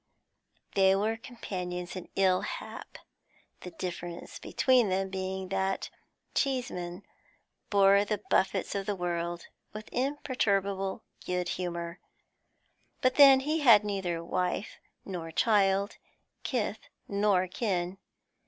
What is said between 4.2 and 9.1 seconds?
between them being that Cheeseman bore the buffets of the